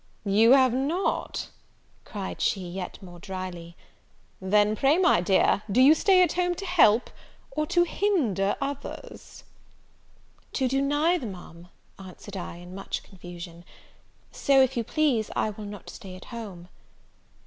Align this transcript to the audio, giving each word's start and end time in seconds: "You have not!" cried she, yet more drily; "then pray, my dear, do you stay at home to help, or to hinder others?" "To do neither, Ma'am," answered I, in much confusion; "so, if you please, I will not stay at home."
"You 0.25 0.53
have 0.53 0.73
not!" 0.73 1.49
cried 2.05 2.41
she, 2.41 2.61
yet 2.67 2.97
more 3.03 3.19
drily; 3.19 3.77
"then 4.41 4.75
pray, 4.75 4.97
my 4.97 5.21
dear, 5.21 5.61
do 5.71 5.79
you 5.79 5.93
stay 5.93 6.23
at 6.23 6.33
home 6.33 6.55
to 6.55 6.65
help, 6.65 7.11
or 7.51 7.67
to 7.67 7.83
hinder 7.83 8.55
others?" 8.59 9.43
"To 10.53 10.67
do 10.67 10.81
neither, 10.81 11.27
Ma'am," 11.27 11.67
answered 11.99 12.35
I, 12.35 12.55
in 12.55 12.73
much 12.73 13.03
confusion; 13.03 13.63
"so, 14.31 14.59
if 14.59 14.75
you 14.75 14.83
please, 14.83 15.29
I 15.35 15.51
will 15.51 15.65
not 15.65 15.87
stay 15.87 16.15
at 16.15 16.25
home." 16.33 16.69